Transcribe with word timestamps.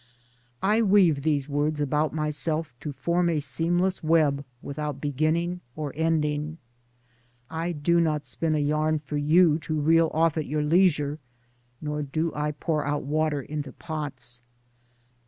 I 0.63 0.81
weave 0.81 1.21
these 1.21 1.47
words 1.47 1.79
about 1.79 2.11
myself 2.11 2.73
to 2.79 2.91
form 2.91 3.29
a 3.29 3.39
seamless 3.39 4.03
web 4.03 4.43
without 4.63 4.99
beginning 4.99 5.61
or 5.75 5.93
ending. 5.95 6.57
I 7.51 7.71
do 7.73 7.99
not 8.01 8.25
spin 8.25 8.55
a 8.55 8.57
yarn 8.57 8.97
for 8.97 9.17
you 9.17 9.59
to 9.59 9.79
reel 9.79 10.09
off 10.11 10.37
at 10.37 10.47
your 10.47 10.63
leisure; 10.63 11.19
nor 11.81 12.01
do 12.01 12.31
I 12.33 12.53
pour 12.53 12.83
out 12.83 13.03
water 13.03 13.43
into 13.43 13.71
pots. 13.73 14.41